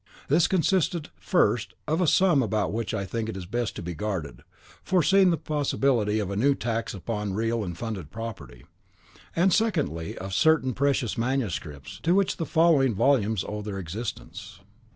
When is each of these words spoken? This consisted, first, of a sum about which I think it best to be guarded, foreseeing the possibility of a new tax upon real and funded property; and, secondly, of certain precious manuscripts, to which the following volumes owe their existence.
This 0.29 0.47
consisted, 0.47 1.09
first, 1.19 1.75
of 1.87 2.01
a 2.01 2.07
sum 2.07 2.41
about 2.41 2.73
which 2.73 2.91
I 2.91 3.05
think 3.05 3.29
it 3.29 3.51
best 3.51 3.75
to 3.75 3.83
be 3.83 3.93
guarded, 3.93 4.41
foreseeing 4.81 5.29
the 5.29 5.37
possibility 5.37 6.17
of 6.17 6.31
a 6.31 6.35
new 6.35 6.55
tax 6.55 6.95
upon 6.95 7.35
real 7.35 7.63
and 7.63 7.77
funded 7.77 8.09
property; 8.09 8.65
and, 9.35 9.53
secondly, 9.53 10.17
of 10.17 10.33
certain 10.33 10.73
precious 10.73 11.19
manuscripts, 11.19 11.99
to 12.01 12.15
which 12.15 12.37
the 12.37 12.47
following 12.47 12.95
volumes 12.95 13.45
owe 13.47 13.61
their 13.61 13.77
existence. 13.77 14.61